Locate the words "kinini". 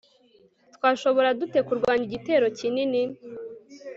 2.57-3.01